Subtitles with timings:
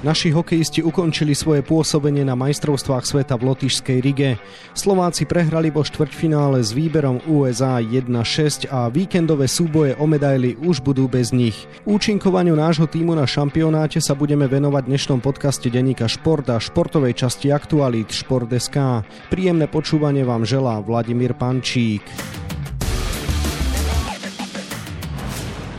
[0.00, 4.40] Naši hokejisti ukončili svoje pôsobenie na majstrovstvách sveta v Lotyšskej Rige.
[4.72, 11.04] Slováci prehrali vo štvrťfinále s výberom USA 1-6 a víkendové súboje o medaily už budú
[11.04, 11.68] bez nich.
[11.84, 17.20] Účinkovaniu nášho týmu na šampionáte sa budeme venovať v dnešnom podcaste denníka Šport a športovej
[17.20, 19.04] časti aktualít Šport.sk.
[19.28, 22.08] Príjemné počúvanie vám želá Vladimír Pančík.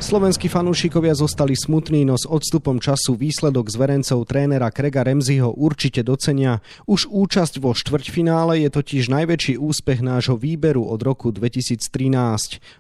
[0.02, 6.02] Slovenskí fanúšikovia zostali smutní, no s odstupom času výsledok z verencov trénera Krega Remziho určite
[6.02, 6.60] docenia.
[6.90, 11.80] Už účasť vo štvrťfinále je totiž najväčší úspech nášho výberu od roku 2013.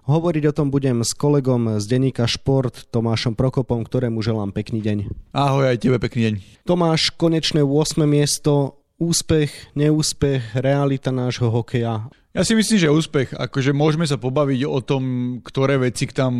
[0.09, 4.97] Hovoriť o tom budem s kolegom z denníka Šport Tomášom Prokopom, ktorému želám pekný deň.
[5.37, 6.33] Ahoj, aj tebe pekný deň.
[6.65, 8.01] Tomáš, konečné 8.
[8.09, 12.09] miesto, úspech, neúspech, realita nášho hokeja.
[12.31, 13.35] Ja si myslím, že úspech.
[13.35, 15.03] Akože môžeme sa pobaviť o tom,
[15.43, 16.31] ktoré veci tam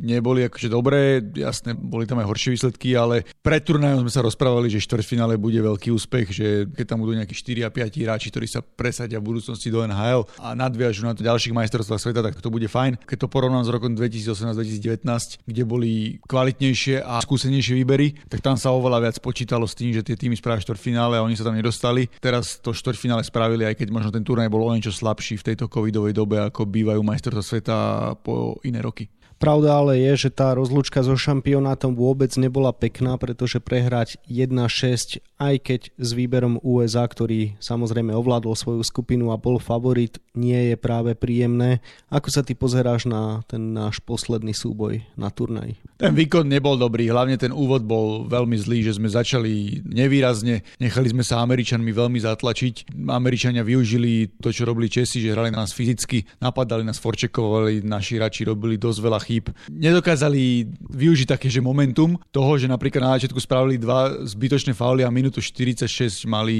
[0.00, 1.20] neboli akože dobré.
[1.20, 5.60] Jasné, boli tam aj horšie výsledky, ale pred turnajom sme sa rozprávali, že štvrťfinále bude
[5.60, 9.36] veľký úspech, že keď tam budú nejakí 4 a 5 hráči, ktorí sa presadia v
[9.36, 13.04] budúcnosti do NHL a nadviažu na to ďalších majstrovstvách sveta, tak to bude fajn.
[13.04, 18.72] Keď to porovnám s rokom 2018-2019, kde boli kvalitnejšie a skúsenejšie výbery, tak tam sa
[18.72, 22.08] oveľa viac počítalo s tým, že tie týmy spravia štvrťfinále a oni sa tam nedostali.
[22.16, 25.70] Teraz to štvrťfinále spravili, aj keď možno ten turnaj bol o niečo slabší v tejto
[25.70, 27.76] covidovej dobe, ako bývajú majstrovstvá sveta
[28.18, 29.06] po iné roky.
[29.38, 35.54] Pravda ale je, že tá rozlúčka so šampionátom vôbec nebola pekná, pretože prehrať 1-6, aj
[35.60, 41.12] keď s výberom USA, ktorý samozrejme ovládol svoju skupinu a bol favorit, nie je práve
[41.18, 41.82] príjemné.
[42.08, 45.76] Ako sa ty pozeráš na ten náš posledný súboj na turnaj?
[45.98, 51.10] Ten výkon nebol dobrý, hlavne ten úvod bol veľmi zlý, že sme začali nevýrazne, nechali
[51.10, 52.94] sme sa Američanmi veľmi zatlačiť.
[53.10, 58.18] Američania využili to, čo robili Česi, že hrali na nás fyzicky, napadali nás, forčekovali, naši
[58.18, 59.48] rači robili dosť veľa chýb.
[59.72, 65.10] Nedokázali využiť také, že momentum toho, že napríklad na začiatku spravili dva zbytočné fauly a
[65.10, 66.56] minútu 46 mali,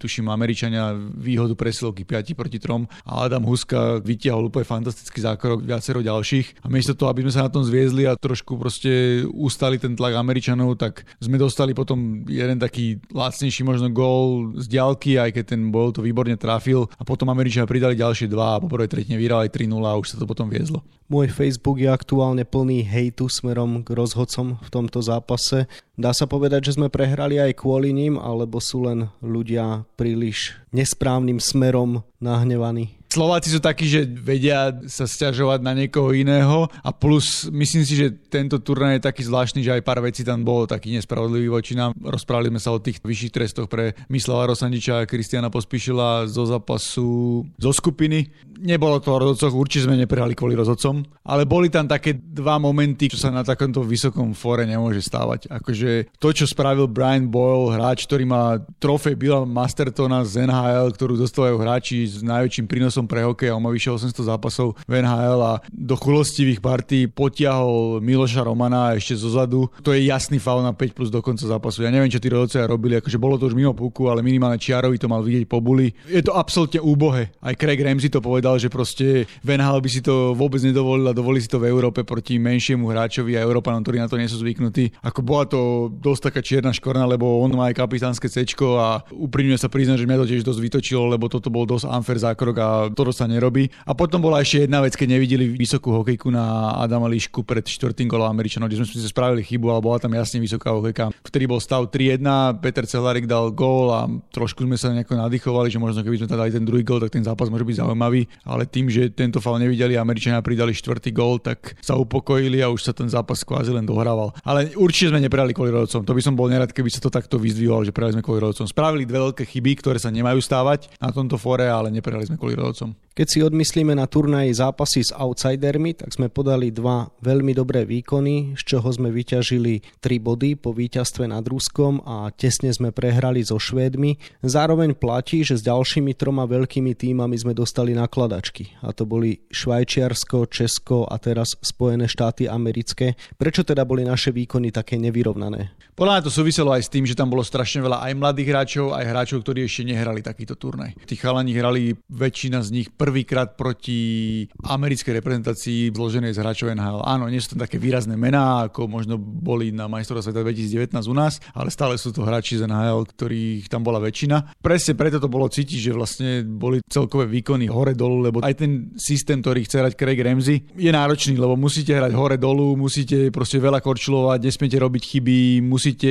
[0.00, 6.00] tuším, Američania výhodu presilovky 5 proti 3 a Adam Huska vytiahol úplne fantastický zákrok viacero
[6.00, 6.64] ďalších.
[6.64, 10.16] A miesto toho, aby sme sa na tom zviezli a trošku proste ustali ten tlak
[10.16, 15.68] Američanov, tak sme dostali potom jeden taký lacnejší možno gól z ďalky, aj keď ten
[15.68, 19.50] bol to výborne trafil a potom Američania pridali ďalšie dva a po prvej tretine vyhrali
[19.50, 20.80] 3-0 a už sa to potom viezlo.
[21.08, 25.66] Môj Facebook je aktuálne plný hejtu smerom k rozhodcom v tomto zápase.
[25.98, 31.42] Dá sa povedať, že sme prehrali aj kvôli ním, alebo sú len ľudia príliš nesprávnym
[31.42, 32.97] smerom nahnevaní?
[33.08, 38.12] Slováci sú takí, že vedia sa stiažovať na niekoho iného a plus myslím si, že
[38.12, 41.96] tento turnaj je taký zvláštny, že aj pár vecí tam bolo taký nespravodlivý voči nám.
[41.96, 47.42] Rozprávali sme sa o tých vyšších trestoch pre Mislava Rosandiča a Kristiana Pospíšila zo zápasu
[47.56, 48.28] zo skupiny.
[48.58, 53.06] Nebolo to o rozhodcoch, určite sme neprehali kvôli rozhodcom, ale boli tam také dva momenty,
[53.06, 55.46] čo sa na takomto vysokom fóre nemôže stávať.
[55.46, 61.14] Akože to, čo spravil Brian Boyle, hráč, ktorý má trofej Billa Mastertona z NHL, ktorú
[61.14, 64.98] dostávajú hráči s najväčším prínosom som pre hokej a on má vyše 800 zápasov v
[64.98, 69.70] NHL a do chulostivých partí potiahol Miloša Romana ešte zo zadu.
[69.86, 71.86] To je jasný faul na 5 plus do konca zápasu.
[71.86, 74.98] Ja neviem, čo tí rodovcovia robili, akože bolo to už mimo puku, ale minimálne Čiarovi
[74.98, 75.94] to mal vidieť po buli.
[76.10, 77.30] Je to absolútne úbohe.
[77.38, 81.14] Aj Craig Ramsey to povedal, že proste v NHL by si to vôbec nedovolil a
[81.14, 84.42] dovolili si to v Európe proti menšiemu hráčovi a Európanom, ktorí na to nie sú
[84.42, 84.98] zvyknutí.
[85.04, 89.54] Ako bola to dosť taká čierna škorna, lebo on má aj kapitánske C a úprimne
[89.60, 92.87] sa priznať, že mňa to tiež dosť vytočilo, lebo toto bol dosť unfair zákrok a
[92.94, 93.68] toto sa nerobí.
[93.88, 98.08] A potom bola ešte jedna vec, keď nevideli vysokú hokejku na Adama Líšku pred štvrtým
[98.08, 101.10] golom Američanov, kde sme si spravili chybu, ale bola tam jasne vysoká hokejka.
[101.26, 102.22] Vtedy bol stav 3-1,
[102.62, 106.38] Peter Cehlárik dal gól a trošku sme sa nejako nadýchovali, že možno keby sme tam
[106.38, 108.22] dali ten druhý gól, tak ten zápas môže byť zaujímavý.
[108.46, 112.86] Ale tým, že tento fal nevideli Američania pridali štvrtý gól, tak sa upokojili a už
[112.86, 114.30] sa ten zápas kvázi len dohrával.
[114.46, 116.06] Ale určite sme neprali kvôli rodcom.
[116.06, 118.70] To by som bol nerad, keby sa to takto vyzdvihol, že prehali sme kvôli rodcom.
[118.70, 122.54] Spravili dve veľké chyby, ktoré sa nemajú stávať na tomto fóre, ale neprehali sme kvôli
[122.54, 122.77] rodcom.
[123.18, 128.54] Keď si odmyslíme na turnaj zápasy s outsidermi, tak sme podali dva veľmi dobré výkony,
[128.54, 133.58] z čoho sme vyťažili 3 body po víťazstve nad Ruskom a tesne sme prehrali so
[133.58, 134.22] Švédmi.
[134.46, 138.78] Zároveň platí, že s ďalšími troma veľkými týmami sme dostali nakladačky.
[138.86, 143.18] A to boli Švajčiarsko, Česko a teraz Spojené štáty americké.
[143.34, 145.74] Prečo teda boli naše výkony také nevyrovnané?
[145.98, 148.94] Podľa mňa to súviselo aj s tým, že tam bolo strašne veľa aj mladých hráčov,
[148.94, 150.94] aj hráčov, ktorí ešte nehrali takýto turnaj.
[151.02, 157.00] Tí chalani hrali väčšina z z nich prvýkrát proti americkej reprezentácii zloženej z hráčov NHL.
[157.02, 161.14] Áno, nie sú to také výrazné mená, ako možno boli na majstrovstve sveta 2019 u
[161.16, 164.60] nás, ale stále sú to hráči z NHL, ktorých tam bola väčšina.
[164.60, 169.40] Presne preto to bolo cítiť, že vlastne boli celkové výkony hore-dolu, lebo aj ten systém,
[169.40, 174.44] ktorý chce hrať Craig Ramsey, je náročný, lebo musíte hrať hore-dolu, musíte proste veľa korčilovať,
[174.44, 176.10] nesmiete robiť chyby, musíte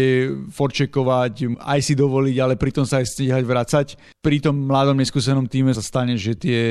[0.49, 3.87] forčekovať, aj si dovoliť, ale pritom sa aj stíhať vrácať.
[4.23, 6.63] Pri tom mladom neskúsenom týme sa stane, že tie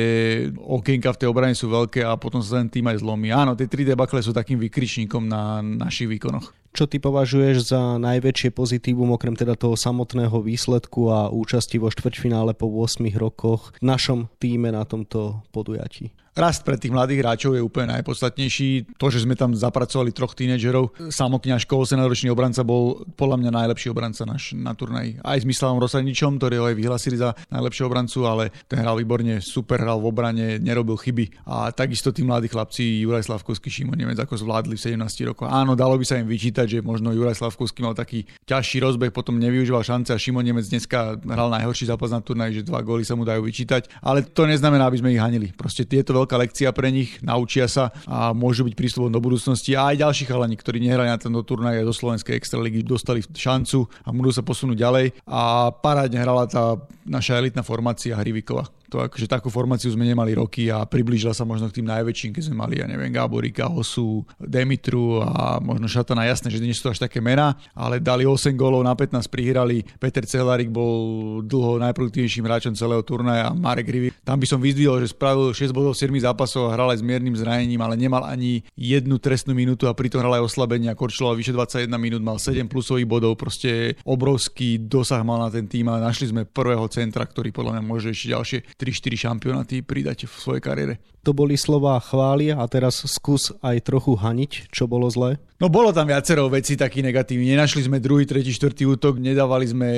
[0.56, 3.28] okienka v tej obrane sú veľké a potom sa ten tým aj zlomí.
[3.28, 6.56] Áno, tie 3 debakle sú takým vykričníkom na našich výkonoch.
[6.72, 12.56] Čo ty považuješ za najväčšie pozitívum, okrem teda toho samotného výsledku a účasti vo štvrťfinále
[12.56, 16.12] po 8 rokoch v našom týme na tomto podujatí?
[16.36, 19.00] Rast pre tých mladých hráčov je úplne najpodstatnejší.
[19.00, 23.88] To, že sme tam zapracovali troch tínedžerov, samokňaž Kolsen, náročný obranca, bol podľa mňa najlepší
[23.88, 25.16] obranca naš na turnaji.
[25.24, 29.40] Aj s Mislavom Rosadničom, ktorý ho aj vyhlasili za najlepšieho obrancu, ale ten hral výborne,
[29.40, 31.48] super hral v obrane, nerobil chyby.
[31.48, 35.48] A takisto tí mladí chlapci, Juraj Slavkovský, Šimon Nemec, ako zvládli v 17 rokoch.
[35.48, 39.40] Áno, dalo by sa im vyčítať, že možno Juraj Slavkovský mal taký ťažší rozbeh, potom
[39.40, 43.16] nevyužíval šance a Šimon Nemec dneska hral najhorší zápas na turnaji, že dva góly sa
[43.16, 43.88] mu dajú vyčítať.
[44.04, 45.56] Ale to neznamená, aby sme ich hanili.
[45.56, 49.78] Proste tieto veľká lekcia pre nich, naučia sa a môžu byť prístupom do budúcnosti.
[49.78, 54.10] A aj ďalší chalani, ktorí nehrali na tento turnaj do Slovenskej extraligy, dostali šancu a
[54.10, 55.06] budú sa posunúť ďalej.
[55.30, 56.74] A parádne hrala tá
[57.06, 61.68] naša elitná formácia Hrivikova to akože takú formáciu sme nemali roky a priblížila sa možno
[61.70, 66.50] k tým najväčším, keď sme mali, ja neviem, Gáborika, Hosu, Demitru a možno Šatana, jasné,
[66.50, 69.82] že nie sú to až také mená, ale dali 8 gólov na 15 prihrali.
[69.98, 74.08] Peter Cehlárik bol dlho najproduktívnejším hráčom celého turnaja a Marek Rivi.
[74.22, 77.34] Tam by som vyzdvihol, že spravil 6 bodov 7 zápasov a hral aj s miernym
[77.34, 80.98] zranením, ale nemal ani jednu trestnú minútu a pritom hral aj oslabenia.
[80.98, 85.88] Korčilo vyše 21 minút, mal 7 plusových bodov, proste obrovský dosah mal na ten tým
[85.90, 90.34] a našli sme prvého centra, ktorý podľa mňa môže ešte ďalšie 3-4 šampionáty pridať v
[90.36, 90.94] svojej kariére.
[91.26, 95.42] To boli slova chvália a teraz skús aj trochu haniť, čo bolo zlé.
[95.56, 97.56] No bolo tam viacero vecí taký negatívny.
[97.56, 99.88] Nenašli sme druhý, tretí, štvrtý útok, nedávali sme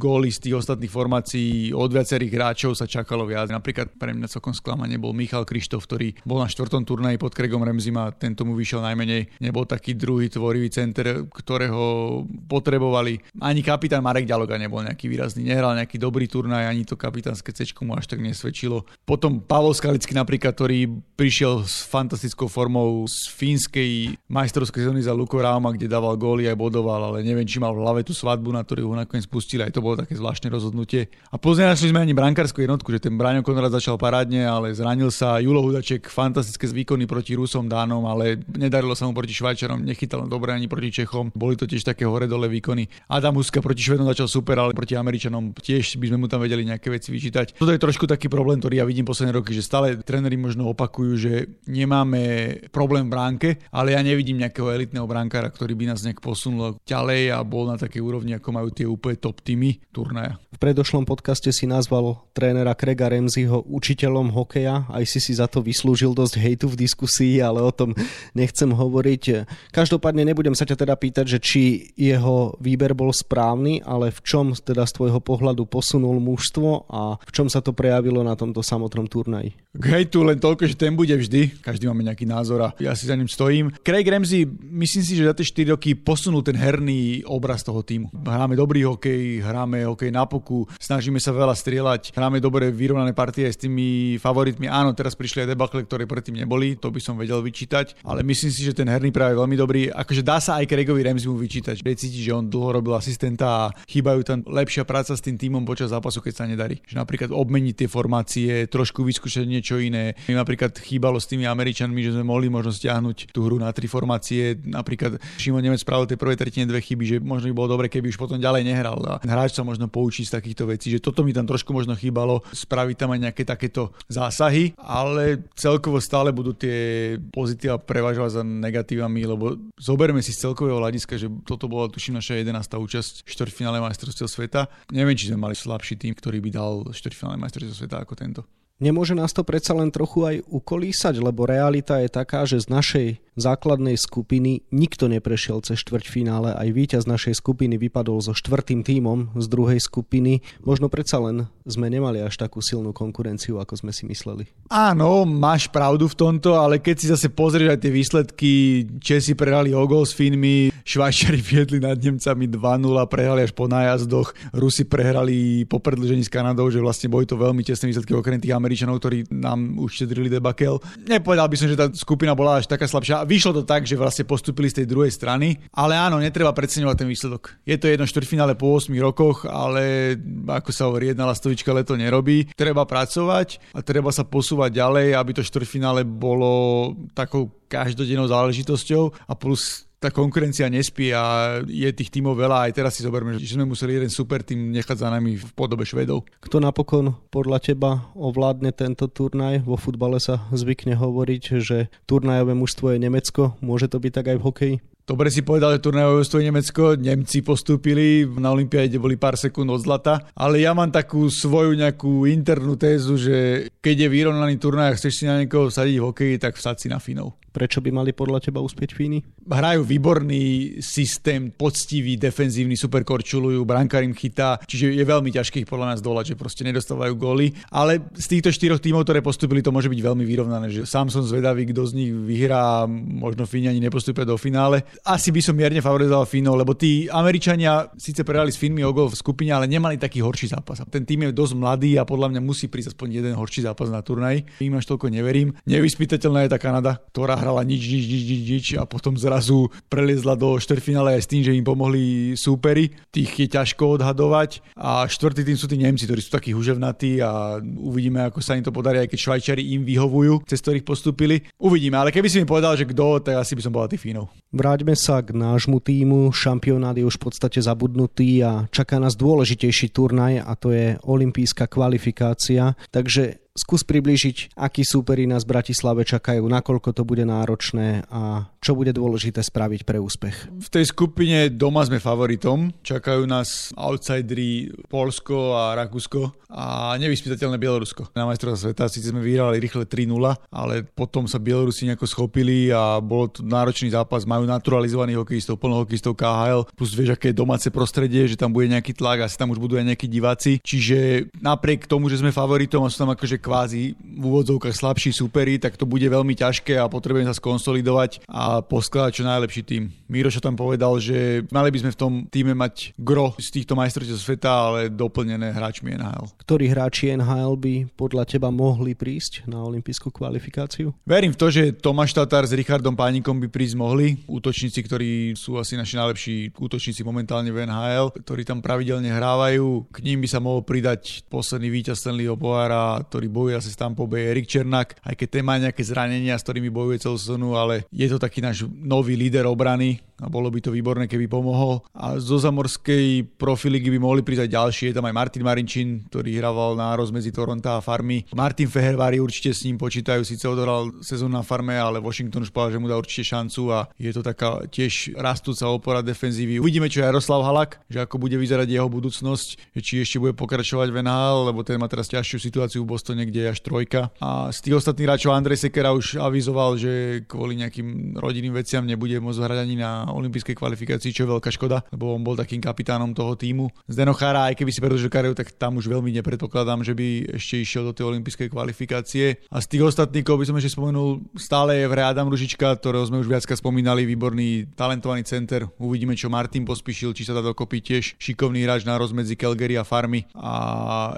[0.00, 1.68] góly z tých ostatných formácií.
[1.76, 3.52] Od viacerých hráčov sa čakalo viac.
[3.52, 7.60] Napríklad pre mňa celkom sklamanie bol Michal Krištof, ktorý bol na štvrtom turnaji pod Kregom
[7.60, 9.36] Remzim a ten tomu vyšiel najmenej.
[9.44, 13.20] Nebol taký druhý tvorivý center, ktorého potrebovali.
[13.44, 15.44] Ani kapitán Marek Ďaloga nebol nejaký výrazný.
[15.44, 18.88] Nehral nejaký dobrý turnaj, ani to kapitánske cečko mu až tak nesvedčilo.
[19.04, 20.71] Potom Pavol Skalický napríklad, ktorý
[21.14, 26.58] prišiel s fantastickou formou z fínskej majstrovskej zóny za Luko Rauma, kde dával góly aj
[26.58, 29.62] bodoval, ale neviem, či mal v hlave tú svadbu, na ktorú ho nakoniec pustili.
[29.62, 31.12] Aj to bolo také zvláštne rozhodnutie.
[31.30, 35.14] A pozne našli sme ani brankárskú jednotku, že ten Braňo Konrad začal parádne, ale zranil
[35.14, 35.38] sa.
[35.38, 40.52] Julo Hudaček fantastické výkony proti Rusom, Dánom, ale nedarilo sa mu proti Švajčarom, nechytal dobre
[40.52, 41.30] ani proti Čechom.
[41.32, 42.88] Boli to tiež také hore-dole výkony.
[43.06, 46.66] Adam Huska proti Švedom začal super, ale proti Američanom tiež by sme mu tam vedeli
[46.66, 47.56] nejaké veci vyčítať.
[47.56, 51.12] Toto je trošku taký problém, ktorý ja vidím posledné roky, že stále tréneri možno opakujú,
[51.18, 51.34] že
[51.66, 52.22] nemáme
[52.70, 57.34] problém v bránke, ale ja nevidím nejakého elitného brankára, ktorý by nás nejak posunul ďalej
[57.34, 60.38] a bol na takej úrovni, ako majú tie úplne top týmy turnaja.
[60.54, 65.58] V predošlom podcaste si nazval trénera Krega Remziho učiteľom hokeja, aj si si za to
[65.58, 67.98] vyslúžil dosť hejtu v diskusii, ale o tom
[68.38, 69.48] nechcem hovoriť.
[69.74, 71.62] Každopádne nebudem sa ťa teda pýtať, že či
[71.98, 77.30] jeho výber bol správny, ale v čom teda z tvojho pohľadu posunul mužstvo a v
[77.34, 79.56] čom sa to prejavilo na tomto samotnom turnaji?
[79.72, 81.64] K hejtu len toľko, že ten bude vždy.
[81.64, 83.72] Každý máme nejaký názor a ja si za ním stojím.
[83.80, 88.12] Craig Ramsey, myslím si, že za tie 4 roky posunul ten herný obraz toho týmu.
[88.12, 93.48] Hráme dobrý hokej, hráme hokej na puku, snažíme sa veľa strieľať, hráme dobre vyrovnané partie
[93.48, 94.68] s tými favoritmi.
[94.68, 98.52] Áno, teraz prišli aj debakle, ktoré predtým neboli, to by som vedel vyčítať, ale myslím
[98.52, 99.88] si, že ten herný práve veľmi dobrý.
[99.88, 101.80] Akože dá sa aj Craigovi Ramsey mu vyčítať.
[101.80, 105.64] Je cítiť, že on dlho robil asistenta a chýbajú tam lepšia práca s tým týmom
[105.64, 106.76] počas zápasu, keď sa nedarí.
[106.84, 110.12] Že napríklad obmeniť tie formácie, trošku vyskúšať niečo iné.
[110.32, 113.84] Mi napríklad chýbalo s tými Američanmi, že sme mohli možno stiahnuť tú hru na tri
[113.84, 114.56] formácie.
[114.64, 118.08] Napríklad Šimon Nemec spravil tie prvé tretine dve chyby, že možno by bolo dobre, keby
[118.08, 118.96] už potom ďalej nehral.
[119.04, 122.40] A hráč sa možno poučí z takýchto vecí, že toto mi tam trošku možno chýbalo,
[122.48, 129.20] spraviť tam aj nejaké takéto zásahy, ale celkovo stále budú tie pozitíva prevažovať za negatívami,
[129.28, 132.56] lebo zoberme si z celkového hľadiska, že toto bola tuším naša 11.
[132.56, 134.72] účasť v štvrťfinále majstrovstiev sveta.
[134.88, 138.40] Neviem, či sme mali slabší tým, ktorý by dal štvrťfinále majstrovstiev sveta ako tento.
[138.82, 143.06] Nemôže nás to predsa len trochu aj ukolísať, lebo realita je taká, že z našej
[143.38, 149.46] základnej skupiny nikto neprešiel cez štvrťfinále, aj víťaz našej skupiny vypadol so štvrtým tímom z
[149.48, 150.44] druhej skupiny.
[150.66, 154.50] Možno predsa len sme nemali až takú silnú konkurenciu, ako sme si mysleli.
[154.68, 158.50] Áno, máš pravdu v tomto, ale keď si zase pozrieš aj tie výsledky,
[158.98, 162.58] Česi prehrali o gol s Finmi, Švajčari viedli nad Nemcami 2-0,
[163.06, 167.62] prehrali až po nájazdoch, Rusi prehrali po predlžení s Kanadou, že vlastne boli to veľmi
[167.62, 170.78] tesné výsledky okrem tých Američanov, ktorí nám uštedrili debakel.
[171.08, 173.26] Nepovedal by som, že tá skupina bola až taká slabšia.
[173.26, 177.08] Vyšlo to tak, že vlastne postupili z tej druhej strany, ale áno, netreba preceňovať ten
[177.08, 177.42] výsledok.
[177.66, 180.14] Je to jedno štvrťfinále po 8 rokoch, ale
[180.48, 182.50] ako sa hovorí, jedna lastovička leto nerobí.
[182.54, 189.32] Treba pracovať a treba sa posúvať ďalej, aby to štvrťfinále bolo takou každodennou záležitosťou a
[189.32, 192.66] plus tá konkurencia nespí a je tých tímov veľa.
[192.66, 195.86] Aj teraz si zoberme, že sme museli jeden super tým nechať za nami v podobe
[195.86, 196.26] Švedov.
[196.42, 199.62] Kto napokon podľa teba ovládne tento turnaj?
[199.62, 203.54] Vo futbale sa zvykne hovoriť, že turnajové mužstvo je Nemecko.
[203.62, 204.76] Môže to byť tak aj v hokeji?
[205.02, 209.82] Dobre si povedal, že turnajové je Nemecko, Nemci postúpili, na Olympiáde boli pár sekúnd od
[209.82, 214.96] zlata, ale ja mám takú svoju nejakú internú tézu, že keď je vyrovnaný turnaj a
[214.96, 217.34] chceš si na niekoho sadiť v hokeji, tak vsad si na Finov.
[217.52, 219.20] Prečo by mali podľa teba uspieť Fíny?
[219.44, 225.68] Hrajú výborný systém, poctivý, defenzívny, super korčulujú, brankár im chytá, čiže je veľmi ťažké ich
[225.68, 227.52] podľa nás dolať, že proste nedostávajú góly.
[227.68, 230.72] Ale z týchto štyroch tímov, ktoré postupili, to môže byť veľmi vyrovnané.
[230.72, 234.88] Že sám som zvedavý, kto z nich vyhrá, možno Fíni ani nepostúpia do finále.
[235.04, 239.12] Asi by som mierne favorizoval Fínov, lebo tí Američania síce prehrali s Fínmi o gol
[239.12, 240.80] v skupine, ale nemali taký horší zápas.
[240.88, 244.00] Ten tým je dosť mladý a podľa mňa musí prísť aspoň jeden horší zápas na
[244.00, 244.40] turnaj.
[244.64, 245.52] Im až toľko neverím.
[245.68, 250.38] Nevyspytateľná je tá Kanada, ktorá hrala nič, nič, nič, nič, nič a potom zrazu preliezla
[250.38, 252.94] do štvrťfinále aj s tým, že im pomohli súperi.
[253.10, 257.58] Tých je ťažko odhadovať a štvrtý tým sú tí Nemci, ktorí sú takí huževnatí a
[257.58, 261.42] uvidíme, ako sa im to podarí, aj keď Švajčari im vyhovujú, cez ktorých postupili.
[261.58, 264.30] Uvidíme, ale keby si mi povedal, že kto, tak asi by som bola tých Fínov.
[264.52, 266.28] Vráťme sa k nášmu týmu.
[266.30, 271.66] Šampionát je už v podstate zabudnutý a čaká nás dôležitejší turnaj a to je olimpijská
[271.66, 272.76] kvalifikácia.
[272.92, 278.72] Takže skús priblížiť, akí súperi nás v Bratislave čakajú, nakoľko to bude náročné a čo
[278.72, 280.48] bude dôležité spraviť pre úspech.
[280.48, 282.72] V tej skupine doma sme favoritom.
[282.80, 288.12] Čakajú nás outsidery Polsko a Rakúsko a nevyspytateľné Bielorusko.
[288.16, 290.14] Na majstrovstvá sveta síce sme vyhrali rýchle 3-0,
[290.52, 294.24] ale potom sa Bielorusi nejako schopili a bol to náročný zápas.
[294.24, 298.70] Majú naturalizovaných hokejistov, plno hokejistov KHL, plus vieš, aké je domáce prostredie, že tam bude
[298.70, 300.62] nejaký tlak, asi tam už budú aj nejakí diváci.
[300.62, 305.58] Čiže napriek tomu, že sme favoritom a sú tam akože kvázi v úvodzovkách slabší superi,
[305.58, 309.90] tak to bude veľmi ťažké a potrebujeme sa skonsolidovať a poskladať čo najlepší tým.
[310.06, 314.20] Miroša tam povedal, že mali by sme v tom týme mať gro z týchto majstrovstiev
[314.20, 316.36] sveta, ale doplnené hráčmi NHL.
[316.44, 320.92] Ktorí hráči NHL by podľa teba mohli prísť na olympijskú kvalifikáciu?
[321.08, 324.20] Verím v to, že Tomáš Tatar s Richardom Pánikom by prísť mohli.
[324.28, 329.88] Útočníci, ktorí sú asi naši najlepší útočníci momentálne v NHL, ktorí tam pravidelne hrávajú.
[329.88, 334.28] K ním by sa mohol pridať posledný víťaz Stanleyho pohára, ktorý bojuje asi tam Bay
[334.28, 338.04] Erik Černák, aj keď ten má nejaké zranenia, s ktorými bojuje celú sezónu, ale je
[338.12, 341.82] to taký náš nový líder obrany a bolo by to výborné, keby pomohol.
[341.98, 344.84] A zo zamorskej profiligy by mohli prísť aj ďalšie.
[344.90, 348.22] Je tam aj Martin Marinčin, ktorý hrával na rozmedzi Toronto a farmy.
[348.30, 352.78] Martin Fehervári určite s ním počítajú, síce odohral sezónu na farme, ale Washington už povedal,
[352.78, 356.62] že mu dá určite šancu a je to taká tiež rastúca opora defenzívy.
[356.62, 360.94] Uvidíme, čo je Jaroslav Halak, že ako bude vyzerať jeho budúcnosť, či ešte bude pokračovať
[360.94, 364.14] v NHL, lebo ten má teraz ťažšiu situáciu v Bostone niekde až trojka.
[364.22, 369.16] A z tých ostatných hráčov Andrej Sekera už avizoval, že kvôli nejakým rodinným veciam nebude
[369.18, 373.14] môcť hrať ani na olympijskej kvalifikácii, čo je veľká škoda, lebo on bol takým kapitánom
[373.14, 373.70] toho týmu.
[373.86, 377.62] Zdeno Chára, aj keby si predlžil kariéru, tak tam už veľmi nepredpokladám, že by ešte
[377.62, 379.46] išiel do tej olympijskej kvalifikácie.
[379.48, 383.22] A z tých ostatníkov by som ešte spomenul, stále je v Adam Ružička, ktorého sme
[383.22, 385.70] už viacka spomínali, výborný talentovaný center.
[385.78, 389.86] Uvidíme, čo Martin pospíšil, či sa dá dokopy tiež šikovný hráč na rozmedzi Calgary a
[389.86, 390.52] Farmy a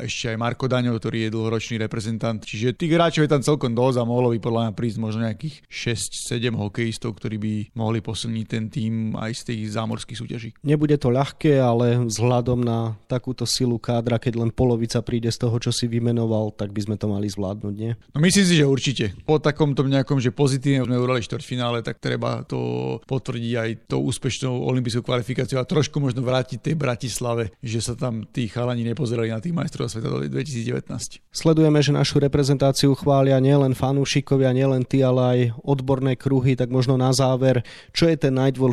[0.05, 2.43] ešte aj Marko Daňo, ktorý je dlhoročný rep reprezentant.
[2.43, 5.63] Čiže tých hráčov je tam celkom dosť a mohlo by podľa mňa prísť možno nejakých
[5.71, 10.50] 6-7 hokejistov, ktorí by mohli posilniť ten tým aj z tých zámorských súťaží.
[10.66, 15.54] Nebude to ľahké, ale vzhľadom na takúto silu kádra, keď len polovica príde z toho,
[15.62, 17.95] čo si vymenoval, tak by sme to mali zvládnuť, nie?
[18.11, 19.04] No myslím si, že určite.
[19.23, 24.66] Po takomto nejakom, že pozitívne sme urali štvrťfinále, tak treba to potvrdiť aj tou úspešnou
[24.66, 29.38] olympijskou kvalifikáciou a trošku možno vrátiť tej Bratislave, že sa tam tí chalani nepozerali na
[29.38, 31.23] tých majstrov sveta 2019.
[31.31, 36.97] Sledujeme, že našu reprezentáciu chvália nielen fanúšikovia, nielen ty, ale aj odborné kruhy, tak možno
[36.97, 37.61] na záver,
[37.93, 38.63] čo je ten najdôležitejší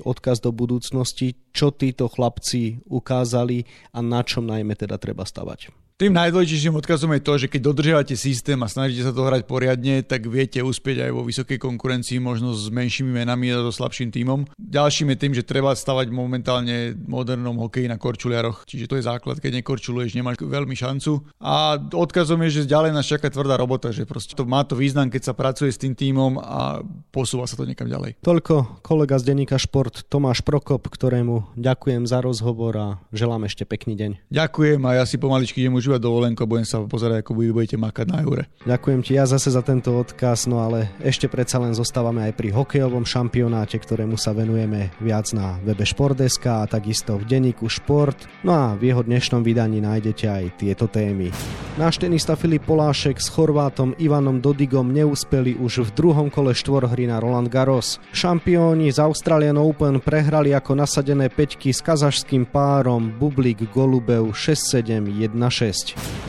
[0.00, 5.85] odkaz do budúcnosti, čo títo chlapci ukázali a na čom najmä teda treba stavať?
[5.96, 10.04] Tým najdôležitejším odkazom je to, že keď dodržiavate systém a snažíte sa to hrať poriadne,
[10.04, 14.44] tak viete uspieť aj vo vysokej konkurencii, možno s menšími menami a so slabším tímom.
[14.60, 19.40] Ďalším je tým, že treba stavať momentálne modernom hokeji na korčuliaroch, čiže to je základ,
[19.40, 21.32] keď nekorčuluješ, nemáš veľmi šancu.
[21.40, 25.08] A odkazom je, že ďalej nás čaká tvrdá robota, že proste to má to význam,
[25.08, 28.20] keď sa pracuje s tým tímom a posúva sa to niekam ďalej.
[28.20, 32.86] Toľko kolega z denníka Šport Tomáš Prokop, ktorému ďakujem za rozhovor a
[33.16, 34.28] želám ešte pekný deň.
[34.28, 37.78] Ďakujem a ja si pomaličky idem užívať dovolenku a budem sa pozerať, ako vy budete
[37.78, 38.50] makať na eure.
[38.66, 42.50] Ďakujem ti ja zase za tento odkaz, no ale ešte predsa len zostávame aj pri
[42.50, 48.26] hokejovom šampionáte, ktorému sa venujeme viac na webe Športdeska a takisto v denníku Šport.
[48.42, 51.30] No a v jeho dnešnom vydaní nájdete aj tieto témy.
[51.78, 57.20] Náš tenista Filip Polášek s Chorvátom Ivanom Dodigom neúspeli už v druhom kole štvorhry na
[57.20, 58.00] Roland Garros.
[58.16, 65.75] Šampióni z Australian Open prehrali ako nasadené peťky s kazašským párom Bublik Golubev 6-7-1-6.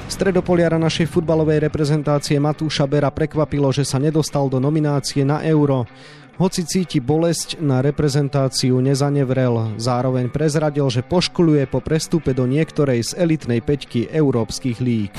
[0.08, 5.86] Stredopoliara našej futbalovej reprezentácie Matúša Bera prekvapilo, že sa nedostal do nominácie na Euro.
[6.38, 9.74] Hoci cíti bolesť, na reprezentáciu nezanevrel.
[9.82, 15.10] Zároveň prezradil, že poškuluje po prestupe do niektorej z elitnej peťky európskych líg.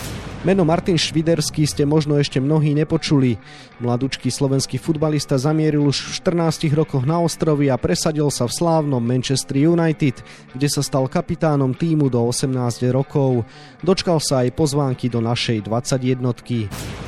[0.47, 3.35] Meno Martin Šviderský ste možno ešte mnohí nepočuli.
[3.83, 9.03] Mladučký slovenský futbalista zamieril už v 14 rokoch na ostrovy a presadil sa v slávnom
[9.03, 10.23] Manchester United,
[10.55, 12.55] kde sa stal kapitánom týmu do 18
[12.95, 13.43] rokov.
[13.83, 17.08] Dočkal sa aj pozvánky do našej 21.